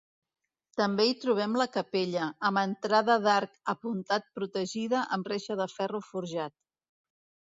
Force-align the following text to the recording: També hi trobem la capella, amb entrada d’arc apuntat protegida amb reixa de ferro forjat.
També 0.79 1.03
hi 1.07 1.11
trobem 1.23 1.51
la 1.61 1.67
capella, 1.73 2.23
amb 2.49 2.61
entrada 2.61 3.17
d’arc 3.27 3.53
apuntat 3.75 4.25
protegida 4.39 5.03
amb 5.17 5.31
reixa 5.35 5.61
de 5.63 5.71
ferro 5.75 6.03
forjat. 6.09 6.57